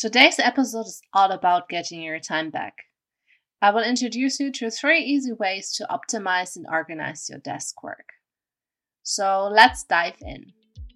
Today's 0.00 0.38
episode 0.38 0.86
is 0.86 1.02
all 1.12 1.30
about 1.30 1.68
getting 1.68 2.00
your 2.00 2.18
time 2.20 2.48
back. 2.48 2.72
I 3.60 3.70
will 3.70 3.82
introduce 3.82 4.40
you 4.40 4.50
to 4.52 4.70
three 4.70 5.02
easy 5.02 5.32
ways 5.34 5.70
to 5.72 5.86
optimize 5.90 6.56
and 6.56 6.64
organize 6.72 7.28
your 7.28 7.38
desk 7.38 7.82
work. 7.82 8.06
So 9.02 9.50
let's 9.52 9.84
dive 9.84 10.14
in. 10.22 10.54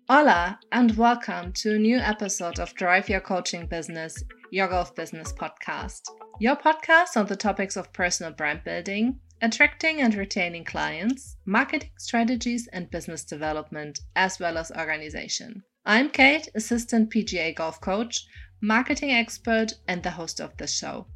Hola, 0.09 0.59
and 0.73 0.97
welcome 0.97 1.53
to 1.53 1.75
a 1.75 1.79
new 1.79 1.99
episode 1.99 2.59
of 2.59 2.75
Drive 2.77 3.11
Your 3.11 3.21
Coaching 3.21 3.67
Business, 3.67 4.25
your 4.51 4.69
golf 4.69 4.95
business 4.95 5.35
podcast. 5.35 6.01
Your 6.41 6.57
podcast 6.57 7.19
on 7.19 7.27
the 7.27 7.37
topics 7.37 7.77
of 7.77 7.93
personal 7.93 8.33
brand 8.33 8.63
building, 8.65 9.21
attracting 9.43 10.01
and 10.01 10.15
retaining 10.15 10.65
clients, 10.65 11.37
marketing 11.45 11.91
strategies, 11.99 12.71
and 12.73 12.91
business 12.91 13.23
development, 13.23 14.01
as 14.17 14.41
well 14.41 14.57
as 14.57 14.73
organization. 14.73 15.63
I'm 15.85 16.09
Kate, 16.09 16.49
assistant 16.55 17.13
PGA 17.13 17.55
golf 17.55 17.79
coach, 17.83 18.27
marketing 18.65 19.13
expert, 19.13 19.75
and 19.87 20.03
the 20.03 20.13
host 20.13 20.41
of 20.41 20.57
the 20.57 20.67
show. 20.67 21.07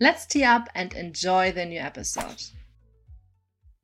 Let's 0.00 0.26
tee 0.26 0.42
up 0.42 0.68
and 0.74 0.92
enjoy 0.94 1.52
the 1.52 1.64
new 1.64 1.78
episode. 1.78 2.42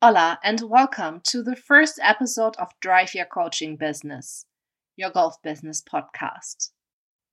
Hola, 0.01 0.37
and 0.43 0.59
welcome 0.69 1.21
to 1.27 1.41
the 1.41 1.55
first 1.55 1.97
episode 2.03 2.57
of 2.57 2.77
Drive 2.81 3.15
Your 3.15 3.25
Coaching 3.25 3.77
Business, 3.77 4.45
your 4.97 5.11
golf 5.11 5.41
business 5.41 5.81
podcast. 5.81 6.71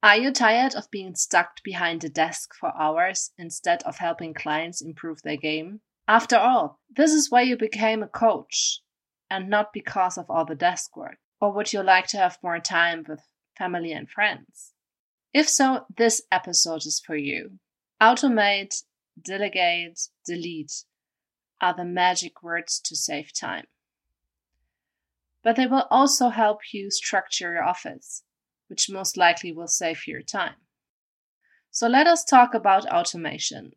Are 0.05 0.17
you 0.17 0.31
tired 0.31 0.77
of 0.77 0.89
being 0.93 1.17
stuck 1.17 1.61
behind 1.65 2.05
a 2.05 2.09
desk 2.09 2.55
for 2.55 2.73
hours 2.81 3.33
instead 3.37 3.83
of 3.83 3.97
helping 3.97 4.35
clients 4.35 4.81
improve 4.81 5.23
their 5.23 5.37
game? 5.37 5.81
After 6.07 6.37
all, 6.37 6.79
this 6.97 7.11
is 7.11 7.29
why 7.29 7.43
you 7.43 7.57
became 7.57 8.05
a 8.05 8.09
coach 8.09 8.83
and 9.29 9.51
not 9.51 9.73
because 9.73 10.17
of 10.17 10.27
all 10.31 10.45
the 10.45 10.55
desk 10.55 10.97
work. 10.97 11.19
Or 11.41 11.53
would 11.53 11.73
you 11.73 11.83
like 11.83 12.07
to 12.09 12.19
have 12.19 12.39
more 12.41 12.61
time 12.61 13.05
with 13.09 13.21
family 13.59 13.91
and 13.91 14.09
friends? 14.09 14.75
If 15.37 15.51
so, 15.51 15.85
this 15.95 16.23
episode 16.33 16.87
is 16.87 16.99
for 16.99 17.15
you. 17.15 17.59
Automate, 18.01 18.85
delegate, 19.23 20.09
delete 20.25 20.85
are 21.61 21.75
the 21.77 21.85
magic 21.85 22.43
words 22.43 22.81
to 22.87 22.97
save 22.97 23.39
time. 23.39 23.67
But 25.45 25.57
they 25.57 25.67
will 25.67 25.87
also 25.91 26.31
help 26.31 26.61
you 26.73 26.91
structure 26.91 27.53
your 27.53 27.63
office, 27.63 28.23
which 28.69 28.89
most 28.89 29.19
likely 29.19 29.53
will 29.53 29.69
save 29.69 30.07
your 30.07 30.23
time. 30.23 30.55
So 31.71 31.87
let 31.87 32.07
us 32.07 32.25
talk 32.25 32.55
about 32.55 32.91
automation. 32.91 33.73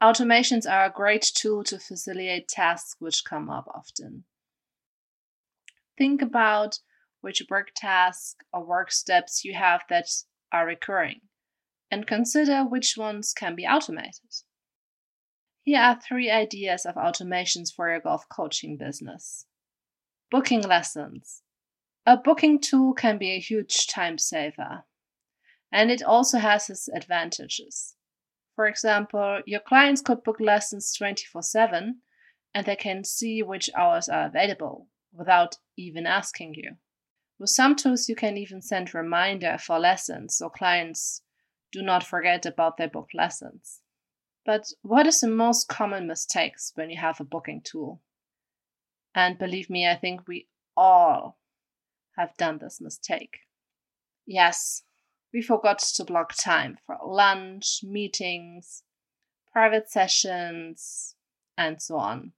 Automations 0.00 0.64
are 0.64 0.84
a 0.84 0.92
great 0.92 1.28
tool 1.34 1.64
to 1.64 1.80
facilitate 1.80 2.46
tasks 2.46 2.94
which 3.00 3.24
come 3.24 3.50
up 3.50 3.66
often. 3.74 4.26
Think 5.96 6.22
about 6.22 6.78
which 7.20 7.42
work 7.50 7.72
tasks 7.74 8.36
or 8.52 8.64
work 8.64 8.92
steps 8.92 9.44
you 9.44 9.54
have 9.54 9.82
that 9.90 10.06
are 10.52 10.66
recurring 10.66 11.20
and 11.90 12.06
consider 12.06 12.64
which 12.64 12.96
ones 12.96 13.32
can 13.32 13.54
be 13.54 13.66
automated. 13.66 14.42
Here 15.62 15.80
are 15.80 16.00
three 16.00 16.30
ideas 16.30 16.86
of 16.86 16.94
automations 16.94 17.72
for 17.74 17.90
your 17.90 18.00
golf 18.00 18.28
coaching 18.28 18.76
business. 18.76 19.46
Booking 20.30 20.62
lessons. 20.62 21.42
A 22.06 22.16
booking 22.16 22.60
tool 22.60 22.94
can 22.94 23.18
be 23.18 23.32
a 23.32 23.40
huge 23.40 23.86
time 23.86 24.18
saver, 24.18 24.84
and 25.70 25.90
it 25.90 26.02
also 26.02 26.38
has 26.38 26.70
its 26.70 26.88
advantages. 26.88 27.96
For 28.56 28.66
example, 28.66 29.42
your 29.46 29.60
clients 29.60 30.00
could 30.00 30.24
book 30.24 30.40
lessons 30.40 30.92
24 30.94 31.42
7 31.42 32.00
and 32.54 32.66
they 32.66 32.76
can 32.76 33.04
see 33.04 33.42
which 33.42 33.70
hours 33.76 34.08
are 34.08 34.26
available 34.26 34.88
without 35.12 35.56
even 35.76 36.06
asking 36.06 36.54
you. 36.54 36.76
With 37.38 37.50
some 37.50 37.76
tools, 37.76 38.08
you 38.08 38.16
can 38.16 38.36
even 38.36 38.62
send 38.62 38.94
reminder 38.94 39.58
for 39.58 39.78
lessons 39.78 40.36
so 40.36 40.48
clients 40.48 41.22
do 41.70 41.82
not 41.82 42.02
forget 42.02 42.44
about 42.46 42.76
their 42.76 42.88
booked 42.88 43.14
lessons. 43.14 43.80
But 44.44 44.72
what 44.82 45.06
is 45.06 45.20
the 45.20 45.28
most 45.28 45.68
common 45.68 46.06
mistakes 46.06 46.72
when 46.74 46.90
you 46.90 46.96
have 46.96 47.20
a 47.20 47.24
booking 47.24 47.60
tool? 47.60 48.00
And 49.14 49.38
believe 49.38 49.68
me, 49.68 49.86
I 49.86 49.94
think 49.94 50.26
we 50.26 50.48
all 50.76 51.38
have 52.16 52.36
done 52.36 52.58
this 52.58 52.80
mistake. 52.80 53.40
Yes, 54.26 54.82
we 55.32 55.42
forgot 55.42 55.78
to 55.78 56.04
block 56.04 56.34
time 56.34 56.78
for 56.86 56.98
lunch, 57.04 57.80
meetings, 57.82 58.82
private 59.52 59.90
sessions, 59.90 61.14
and 61.56 61.80
so 61.80 61.96
on. 61.96 62.32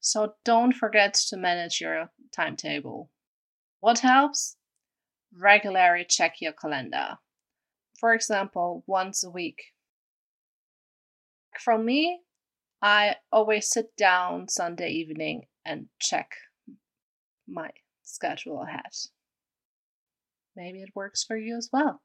So 0.00 0.34
don't 0.44 0.74
forget 0.74 1.14
to 1.28 1.36
manage 1.36 1.80
your 1.80 2.10
timetable. 2.32 3.10
What 3.80 4.00
helps? 4.00 4.56
Regularly 5.32 6.04
check 6.04 6.40
your 6.40 6.52
calendar. 6.52 7.18
For 7.98 8.14
example, 8.14 8.84
once 8.86 9.24
a 9.24 9.30
week. 9.30 9.72
For 11.58 11.76
me, 11.76 12.20
I 12.80 13.16
always 13.32 13.68
sit 13.68 13.96
down 13.96 14.48
Sunday 14.48 14.90
evening 14.90 15.46
and 15.64 15.86
check 15.98 16.30
my 17.46 17.70
schedule 18.02 18.62
ahead. 18.62 18.92
Maybe 20.54 20.82
it 20.82 20.94
works 20.94 21.24
for 21.24 21.36
you 21.36 21.56
as 21.56 21.68
well. 21.72 22.02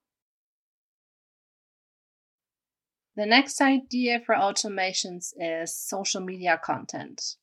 The 3.16 3.26
next 3.28 3.62
idea 3.62 4.20
for 4.26 4.34
automations 4.34 5.34
is 5.40 5.76
social 5.76 6.22
media 6.22 6.60
content. 6.64 7.36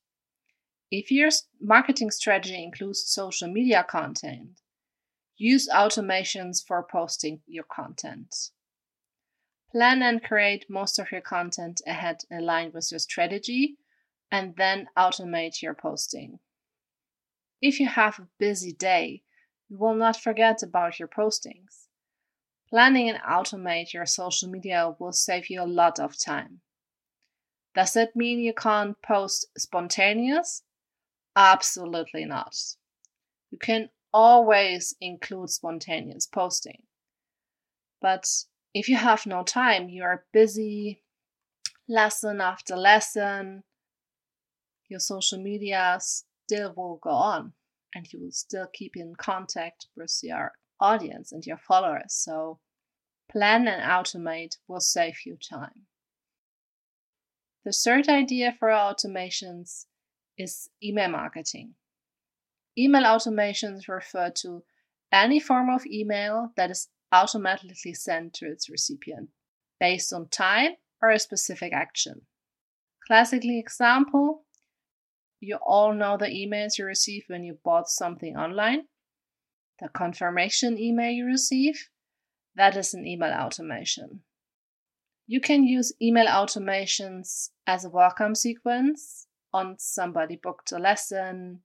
If 0.93 1.09
your 1.09 1.29
marketing 1.61 2.11
strategy 2.11 2.61
includes 2.61 3.09
social 3.09 3.47
media 3.47 3.85
content, 3.87 4.59
use 5.37 5.69
automations 5.73 6.57
for 6.67 6.83
posting 6.83 7.39
your 7.47 7.63
content. 7.63 8.35
Plan 9.71 10.03
and 10.03 10.21
create 10.21 10.69
most 10.69 10.99
of 10.99 11.09
your 11.09 11.21
content 11.21 11.79
ahead 11.87 12.25
aligned 12.29 12.73
with 12.73 12.91
your 12.91 12.99
strategy 12.99 13.77
and 14.29 14.53
then 14.57 14.89
automate 14.97 15.61
your 15.61 15.73
posting. 15.73 16.39
If 17.61 17.79
you 17.79 17.87
have 17.87 18.19
a 18.19 18.27
busy 18.37 18.73
day, 18.73 19.23
you 19.69 19.77
will 19.77 19.95
not 19.95 20.17
forget 20.17 20.61
about 20.61 20.99
your 20.99 21.07
postings. 21.07 21.87
Planning 22.69 23.09
and 23.09 23.19
automate 23.19 23.93
your 23.93 24.05
social 24.05 24.49
media 24.49 24.93
will 24.99 25.13
save 25.13 25.49
you 25.49 25.61
a 25.61 25.63
lot 25.63 25.99
of 25.99 26.19
time. 26.19 26.59
Does 27.75 27.93
that 27.93 28.13
mean 28.13 28.39
you 28.39 28.53
can't 28.53 29.01
post 29.01 29.47
spontaneous? 29.57 30.63
Absolutely 31.35 32.25
not. 32.25 32.55
You 33.51 33.57
can 33.57 33.89
always 34.13 34.93
include 34.99 35.49
spontaneous 35.49 36.27
posting. 36.27 36.83
But 38.01 38.27
if 38.73 38.89
you 38.89 38.97
have 38.97 39.25
no 39.25 39.43
time, 39.43 39.89
you 39.89 40.03
are 40.03 40.25
busy 40.33 41.03
lesson 41.87 42.41
after 42.41 42.75
lesson, 42.75 43.63
your 44.89 44.99
social 44.99 45.41
media 45.41 45.97
still 45.99 46.73
will 46.75 46.99
go 47.01 47.11
on 47.11 47.53
and 47.95 48.11
you 48.11 48.19
will 48.19 48.31
still 48.31 48.67
keep 48.73 48.95
in 48.95 49.15
contact 49.15 49.87
with 49.95 50.19
your 50.23 50.53
audience 50.79 51.31
and 51.31 51.45
your 51.45 51.57
followers. 51.57 52.13
So 52.13 52.59
plan 53.31 53.67
and 53.67 53.81
automate 53.83 54.57
will 54.67 54.81
save 54.81 55.25
you 55.25 55.37
time. 55.37 55.87
The 57.63 57.71
third 57.71 58.09
idea 58.09 58.55
for 58.57 58.69
automations 58.69 59.85
is 60.41 60.69
email 60.83 61.09
marketing. 61.09 61.73
Email 62.77 63.03
automations 63.03 63.87
refer 63.87 64.31
to 64.41 64.63
any 65.11 65.39
form 65.39 65.69
of 65.69 65.85
email 65.85 66.51
that 66.55 66.71
is 66.71 66.87
automatically 67.11 67.93
sent 67.93 68.33
to 68.33 68.45
its 68.45 68.69
recipient 68.69 69.29
based 69.79 70.13
on 70.13 70.29
time 70.29 70.71
or 71.01 71.09
a 71.09 71.19
specific 71.19 71.73
action. 71.73 72.21
Classically 73.07 73.59
example, 73.59 74.45
you 75.39 75.57
all 75.65 75.93
know 75.93 76.17
the 76.17 76.27
emails 76.27 76.77
you 76.77 76.85
receive 76.85 77.23
when 77.27 77.43
you 77.43 77.57
bought 77.63 77.89
something 77.89 78.37
online 78.37 78.83
the 79.81 79.89
confirmation 79.89 80.77
email 80.77 81.09
you 81.09 81.25
receive, 81.25 81.89
that 82.55 82.77
is 82.77 82.93
an 82.93 83.05
email 83.05 83.33
automation. 83.33 84.21
You 85.25 85.41
can 85.41 85.63
use 85.63 85.91
email 86.01 86.27
automations 86.27 87.49
as 87.65 87.83
a 87.83 87.89
welcome 87.89 88.35
sequence 88.35 89.27
on 89.53 89.75
somebody 89.79 90.35
booked 90.35 90.71
a 90.71 90.79
lesson, 90.79 91.61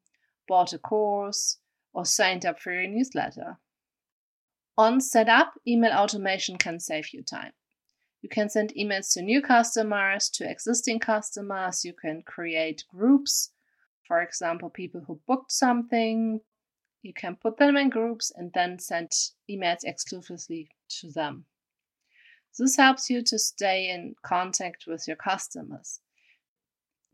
bought 0.48 0.72
a 0.72 0.78
course, 0.78 1.58
or 1.92 2.04
signed 2.04 2.44
up 2.44 2.60
for 2.60 2.72
your 2.72 2.88
newsletter. 2.88 3.58
On 4.78 5.00
setup, 5.00 5.54
email 5.66 5.92
automation 5.92 6.58
can 6.58 6.78
save 6.80 7.12
you 7.12 7.22
time. 7.22 7.52
You 8.22 8.28
can 8.28 8.48
send 8.48 8.74
emails 8.74 9.12
to 9.12 9.22
new 9.22 9.40
customers, 9.40 10.28
to 10.30 10.50
existing 10.50 11.00
customers. 11.00 11.84
You 11.84 11.92
can 11.92 12.22
create 12.22 12.84
groups, 12.88 13.52
for 14.06 14.20
example, 14.20 14.70
people 14.70 15.02
who 15.06 15.20
booked 15.26 15.52
something, 15.52 16.40
you 17.02 17.12
can 17.14 17.36
put 17.36 17.56
them 17.56 17.76
in 17.76 17.88
groups 17.88 18.32
and 18.34 18.52
then 18.52 18.78
send 18.78 19.12
emails 19.48 19.84
exclusively 19.84 20.68
to 21.00 21.10
them. 21.10 21.44
This 22.58 22.76
helps 22.76 23.10
you 23.10 23.22
to 23.22 23.38
stay 23.38 23.90
in 23.90 24.16
contact 24.22 24.86
with 24.86 25.06
your 25.06 25.16
customers. 25.16 26.00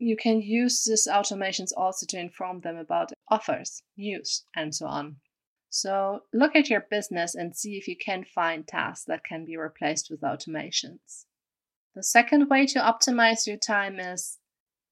You 0.03 0.17
can 0.17 0.41
use 0.41 0.83
these 0.83 1.07
automations 1.09 1.69
also 1.77 2.05
to 2.09 2.19
inform 2.19 2.59
them 2.59 2.75
about 2.75 3.13
offers, 3.29 3.83
news, 3.95 4.43
and 4.53 4.75
so 4.75 4.85
on. 4.85 5.21
So 5.69 6.23
look 6.33 6.57
at 6.57 6.69
your 6.69 6.85
business 6.91 7.35
and 7.35 7.55
see 7.55 7.77
if 7.77 7.87
you 7.87 7.95
can 7.95 8.25
find 8.25 8.67
tasks 8.67 9.05
that 9.05 9.23
can 9.23 9.45
be 9.45 9.55
replaced 9.55 10.09
with 10.11 10.19
automations. 10.19 11.23
The 11.95 12.03
second 12.03 12.49
way 12.49 12.65
to 12.65 12.79
optimize 12.79 13.47
your 13.47 13.55
time 13.55 13.97
is 13.97 14.39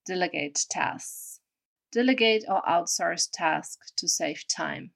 delegate 0.06 0.58
tasks. 0.70 1.40
Delegate 1.92 2.44
or 2.48 2.62
outsource 2.62 3.28
tasks 3.30 3.92
to 3.98 4.08
save 4.08 4.44
time. 4.48 4.92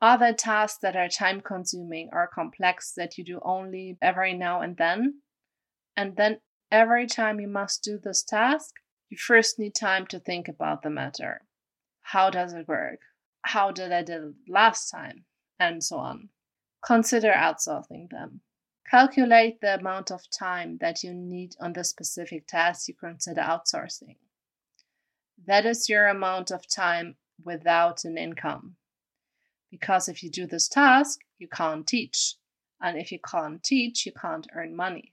Are 0.00 0.16
there 0.16 0.32
tasks 0.32 0.78
that 0.80 0.96
are 0.96 1.08
time 1.08 1.42
consuming 1.42 2.08
or 2.12 2.30
complex 2.34 2.94
that 2.96 3.18
you 3.18 3.24
do 3.24 3.40
only 3.44 3.98
every 4.00 4.32
now 4.32 4.62
and 4.62 4.78
then? 4.78 5.20
And 5.94 6.16
then 6.16 6.40
every 6.72 7.06
time 7.06 7.40
you 7.40 7.48
must 7.48 7.82
do 7.82 7.98
this 8.02 8.22
task, 8.22 8.72
you 9.08 9.16
first 9.16 9.58
need 9.58 9.74
time 9.74 10.06
to 10.08 10.18
think 10.18 10.48
about 10.48 10.82
the 10.82 10.90
matter. 10.90 11.42
How 12.02 12.30
does 12.30 12.52
it 12.52 12.68
work? 12.68 13.00
how 13.44 13.70
did 13.70 13.92
I 13.92 14.02
do 14.02 14.34
it 14.46 14.50
last 14.50 14.90
time, 14.90 15.26
and 15.60 15.84
so 15.84 15.98
on. 15.98 16.30
Consider 16.84 17.30
outsourcing 17.30 18.10
them. 18.10 18.40
Calculate 18.90 19.60
the 19.60 19.74
amount 19.78 20.10
of 20.10 20.22
time 20.30 20.78
that 20.80 21.02
you 21.02 21.12
need 21.14 21.54
on 21.60 21.72
the 21.74 21.84
specific 21.84 22.46
task 22.46 22.88
you 22.88 22.94
consider 22.94 23.42
outsourcing. 23.42 24.16
That 25.46 25.66
is 25.66 25.88
your 25.88 26.08
amount 26.08 26.50
of 26.50 26.68
time 26.68 27.16
without 27.42 28.04
an 28.04 28.16
income. 28.16 28.76
Because 29.70 30.08
if 30.08 30.22
you 30.22 30.30
do 30.30 30.46
this 30.46 30.68
task, 30.68 31.20
you 31.38 31.48
can't 31.48 31.86
teach. 31.86 32.36
And 32.80 32.98
if 32.98 33.12
you 33.12 33.18
can't 33.18 33.62
teach, 33.62 34.06
you 34.06 34.12
can't 34.12 34.46
earn 34.54 34.76
money. 34.76 35.12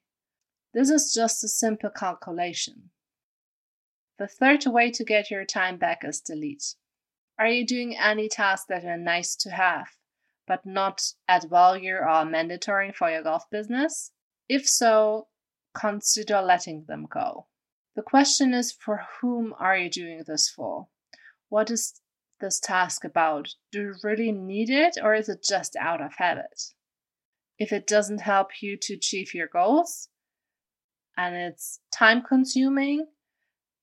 This 0.74 0.90
is 0.90 1.14
just 1.14 1.44
a 1.44 1.48
simple 1.48 1.90
calculation. 1.90 2.92
The 4.22 4.28
third 4.28 4.68
way 4.68 4.92
to 4.92 5.04
get 5.04 5.32
your 5.32 5.46
time 5.46 5.78
back 5.78 6.04
is 6.04 6.22
delete. 6.22 6.76
Are 7.40 7.48
you 7.48 7.66
doing 7.66 7.98
any 7.98 8.30
tasks 8.30 8.68
that 8.70 8.86
are 8.86 8.96
nice 8.96 9.36
to 9.38 9.50
have, 9.50 9.88
but 10.46 10.64
not 10.64 11.16
add 11.28 11.50
value 11.50 11.96
or 11.96 12.24
mandatory 12.24 12.92
for 12.92 13.10
your 13.10 13.24
golf 13.24 13.50
business? 13.50 14.12
If 14.48 14.70
so, 14.70 15.30
consider 15.74 16.40
letting 16.40 16.86
them 16.86 17.08
go. 17.08 17.48
The 17.96 18.04
question 18.04 18.54
is 18.54 18.72
for 18.72 19.08
whom 19.20 19.56
are 19.58 19.76
you 19.76 19.90
doing 19.90 20.24
this 20.28 20.48
for? 20.48 20.90
What 21.50 21.72
is 21.72 22.00
this 22.40 22.60
task 22.60 23.04
about? 23.04 23.56
Do 23.72 23.82
you 23.82 23.96
really 24.04 24.32
need 24.32 24.70
it 24.70 25.00
or 25.02 25.16
is 25.16 25.30
it 25.30 25.44
just 25.44 25.76
out 25.76 26.00
of 26.00 26.14
habit? 26.18 26.62
If 27.58 27.74
it 27.74 27.88
doesn't 27.88 28.22
help 28.22 28.62
you 28.62 28.78
to 28.84 28.94
achieve 28.94 29.34
your 29.34 29.48
goals 29.48 30.10
and 31.18 31.36
it's 31.36 31.80
time 31.92 32.22
consuming, 32.22 33.08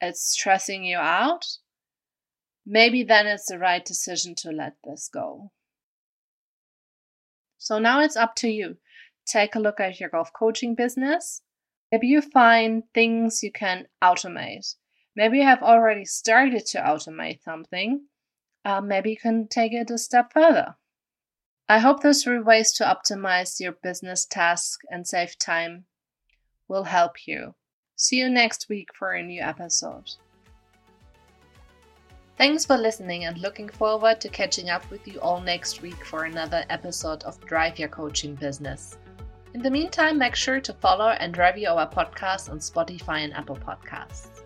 it's 0.01 0.31
stressing 0.31 0.85
you 0.85 0.99
out, 0.99 1.47
maybe 2.67 3.03
then 3.03 3.27
it's 3.27 3.47
the 3.47 3.59
right 3.59 3.85
decision 3.85 4.35
to 4.37 4.51
let 4.51 4.77
this 4.85 5.09
go. 5.13 5.51
So 7.59 7.79
now 7.79 8.01
it's 8.01 8.17
up 8.17 8.35
to 8.37 8.49
you. 8.49 8.77
Take 9.27 9.55
a 9.55 9.61
look 9.61 9.81
at 9.81 10.01
your 10.01 10.09
golf 10.09 10.33
coaching 10.33 10.75
business. 10.75 11.43
Maybe 11.91 12.07
you 12.07 12.21
find 12.21 12.85
things 12.95 13.43
you 13.43 13.51
can 13.51 13.87
automate. 14.03 14.75
Maybe 15.17 15.39
you 15.39 15.45
have 15.45 15.63
already 15.63 16.05
started 16.05 16.65
to 16.67 16.79
automate 16.79 17.43
something. 17.43 18.07
Uh, 18.65 18.81
maybe 18.81 19.11
you 19.11 19.17
can 19.17 19.49
take 19.49 19.73
it 19.73 19.91
a 19.91 19.99
step 19.99 20.33
further. 20.33 20.77
I 21.69 21.81
hope 21.81 22.03
those 22.03 22.23
three 22.23 22.41
ways 22.41 22.73
to 22.75 22.85
optimize 22.85 23.61
your 23.61 23.73
business 23.73 24.25
task 24.25 24.81
and 24.91 25.07
save 25.07 25.39
time 25.39 25.85
will 26.69 26.85
help 26.85 27.27
you. 27.27 27.55
See 28.01 28.15
you 28.15 28.31
next 28.31 28.69
week 28.69 28.95
for 28.95 29.15
a 29.15 29.23
new 29.25 29.43
episode. 29.43 30.13
Thanks 32.37 32.65
for 32.65 32.77
listening 32.77 33.25
and 33.25 33.37
looking 33.39 33.69
forward 33.69 34.21
to 34.21 34.29
catching 34.29 34.71
up 34.71 34.89
with 34.89 35.09
you 35.09 35.19
all 35.19 35.41
next 35.41 35.83
week 35.83 36.05
for 36.05 36.23
another 36.23 36.65
episode 36.71 37.25
of 37.25 37.45
Drive 37.45 37.77
Your 37.77 37.89
Coaching 37.89 38.37
Business. 38.37 38.99
In 39.53 39.63
the 39.63 39.71
meantime, 39.71 40.17
make 40.17 40.37
sure 40.37 40.61
to 40.61 40.73
follow 40.75 41.09
and 41.09 41.37
review 41.37 41.71
our 41.71 41.91
podcast 41.91 42.49
on 42.49 42.61
Spotify 42.61 43.25
and 43.25 43.35
Apple 43.35 43.57
Podcasts. 43.57 44.43